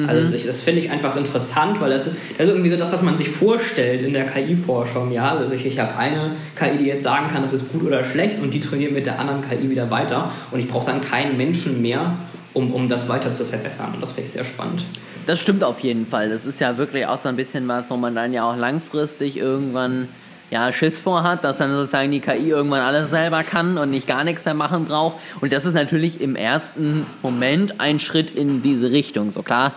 [0.06, 3.02] Also ich, das finde ich einfach interessant, weil das, das ist irgendwie so das, was
[3.02, 5.10] man sich vorstellt in der KI-Forschung.
[5.10, 5.34] Ja?
[5.34, 8.38] Also ich, ich habe eine KI, die jetzt sagen kann, das ist gut oder schlecht
[8.40, 11.82] und die trainiert mit der anderen KI wieder weiter und ich brauche dann keinen Menschen
[11.82, 12.16] mehr,
[12.52, 13.94] um, um das weiter zu verbessern.
[13.94, 14.84] Und das finde ich sehr spannend.
[15.26, 16.28] Das stimmt auf jeden Fall.
[16.28, 19.36] Das ist ja wirklich auch so ein bisschen was, wo man dann ja auch langfristig
[19.36, 20.08] irgendwann
[20.50, 24.06] ja, Schiss vor hat, dass dann sozusagen die KI irgendwann alles selber kann und nicht
[24.06, 25.16] gar nichts mehr machen braucht.
[25.40, 29.30] Und das ist natürlich im ersten Moment ein Schritt in diese Richtung.
[29.30, 29.72] So klar,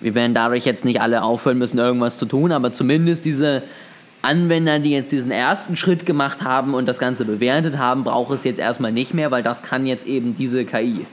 [0.00, 3.62] wir werden dadurch jetzt nicht alle aufhören müssen, irgendwas zu tun, aber zumindest diese
[4.22, 8.44] Anwender, die jetzt diesen ersten Schritt gemacht haben und das Ganze bewertet haben, braucht es
[8.44, 11.06] jetzt erstmal nicht mehr, weil das kann jetzt eben diese KI.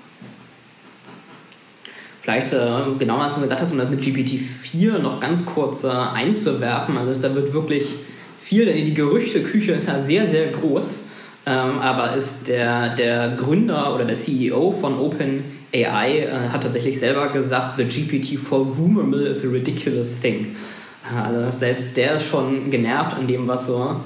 [2.21, 2.57] Vielleicht, äh,
[2.97, 6.97] genau was du gesagt hast, um das mit GPT-4 noch ganz kurz äh, einzuwerfen.
[6.97, 7.95] Also da wird wirklich
[8.43, 11.01] viel, denn die Gerüchteküche ist ja sehr, sehr groß.
[11.45, 17.29] Ähm, aber ist der, der Gründer oder der CEO von OpenAI äh, hat tatsächlich selber
[17.29, 20.55] gesagt, the GPT-4 rumor mill is a ridiculous thing.
[21.03, 23.99] Äh, Also selbst der ist schon genervt an dem, was so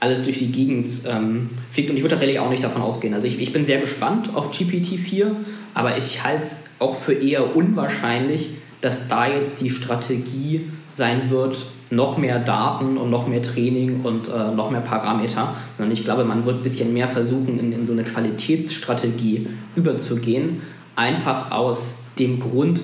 [0.00, 1.90] alles durch die Gegend ähm, fliegt.
[1.90, 3.14] Und ich würde tatsächlich auch nicht davon ausgehen.
[3.14, 5.30] Also ich, ich bin sehr gespannt auf GPT-4,
[5.74, 11.66] aber ich halte es auch für eher unwahrscheinlich, dass da jetzt die Strategie sein wird,
[11.90, 16.24] noch mehr Daten und noch mehr Training und äh, noch mehr Parameter, sondern ich glaube,
[16.24, 20.62] man wird ein bisschen mehr versuchen, in, in so eine Qualitätsstrategie überzugehen,
[20.96, 22.80] einfach aus dem Grund,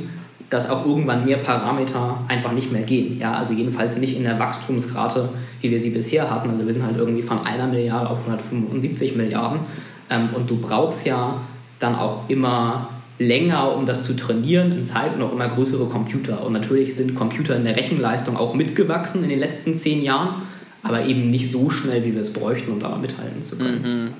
[0.48, 3.20] dass auch irgendwann mehr Parameter einfach nicht mehr gehen.
[3.20, 5.28] Ja, also jedenfalls nicht in der Wachstumsrate,
[5.60, 6.50] wie wir sie bisher hatten.
[6.50, 9.60] Also wir sind halt irgendwie von einer Milliarde auf 175 Milliarden.
[10.10, 11.40] Ähm, und du brauchst ja
[11.78, 12.88] dann auch immer
[13.20, 16.44] länger, um das zu trainieren, in Zeit und auch immer größere Computer.
[16.44, 20.42] Und natürlich sind Computer in der Rechenleistung auch mitgewachsen in den letzten zehn Jahren,
[20.82, 24.14] aber eben nicht so schnell, wie wir es bräuchten, um da mithalten zu können.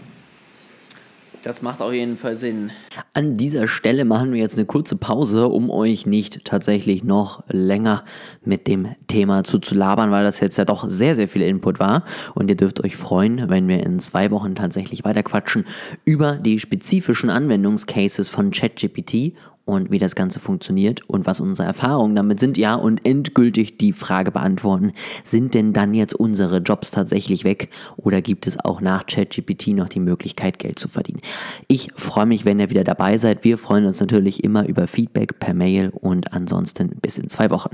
[1.42, 2.70] Das macht auf jeden Fall Sinn.
[3.14, 8.04] An dieser Stelle machen wir jetzt eine kurze Pause, um euch nicht tatsächlich noch länger
[8.44, 12.04] mit dem Thema zuzulabern, weil das jetzt ja doch sehr, sehr viel Input war.
[12.34, 15.64] Und ihr dürft euch freuen, wenn wir in zwei Wochen tatsächlich weiter quatschen
[16.04, 19.34] über die spezifischen Anwendungscases von ChatGPT
[19.70, 22.58] und wie das Ganze funktioniert und was unsere Erfahrungen damit sind.
[22.58, 28.20] Ja, und endgültig die Frage beantworten, sind denn dann jetzt unsere Jobs tatsächlich weg oder
[28.20, 31.20] gibt es auch nach ChatGPT noch die Möglichkeit, Geld zu verdienen?
[31.68, 33.44] Ich freue mich, wenn ihr wieder dabei seid.
[33.44, 37.70] Wir freuen uns natürlich immer über Feedback per Mail und ansonsten bis in zwei Wochen.